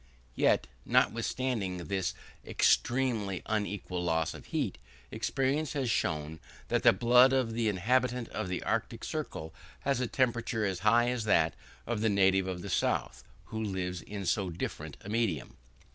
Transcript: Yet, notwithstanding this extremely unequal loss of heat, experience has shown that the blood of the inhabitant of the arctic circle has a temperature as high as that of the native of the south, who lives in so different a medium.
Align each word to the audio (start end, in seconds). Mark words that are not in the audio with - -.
Yet, 0.33 0.65
notwithstanding 0.83 1.77
this 1.77 2.15
extremely 2.43 3.43
unequal 3.45 4.03
loss 4.03 4.33
of 4.33 4.47
heat, 4.47 4.79
experience 5.11 5.73
has 5.73 5.91
shown 5.91 6.39
that 6.69 6.81
the 6.81 6.91
blood 6.91 7.33
of 7.33 7.53
the 7.53 7.69
inhabitant 7.69 8.27
of 8.29 8.47
the 8.49 8.63
arctic 8.63 9.03
circle 9.03 9.53
has 9.81 9.99
a 9.99 10.07
temperature 10.07 10.65
as 10.65 10.79
high 10.79 11.09
as 11.11 11.25
that 11.25 11.53
of 11.85 12.01
the 12.01 12.09
native 12.09 12.47
of 12.47 12.63
the 12.63 12.69
south, 12.71 13.23
who 13.53 13.63
lives 13.63 14.01
in 14.01 14.25
so 14.25 14.49
different 14.49 14.97
a 15.01 15.09
medium. 15.09 15.55